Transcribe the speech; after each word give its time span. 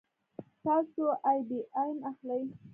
تاسو 0.63 1.03
آی 1.29 1.39
بي 1.47 1.59
ایم 1.81 1.97
اخلئ 2.09 2.41